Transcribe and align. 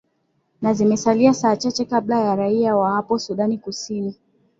na 0.61 0.73
zimesalia 0.73 1.33
saa 1.33 1.55
chache 1.55 1.85
kabla 1.85 2.19
ya 2.21 2.35
raia 2.35 2.75
wa 2.75 2.91
hapo 2.91 3.19
sudan 3.19 3.57
kusini 3.57 4.15